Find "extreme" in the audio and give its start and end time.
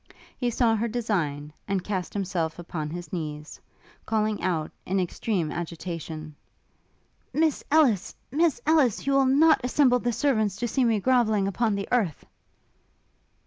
4.99-5.51